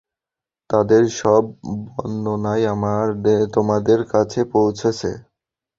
তাদের 0.69 1.03
সব 1.19 1.43
বর্ণনাই 1.87 2.63
তোমাদের 3.55 3.99
কাছে 4.13 4.39
পৌঁছেছে। 4.53 5.11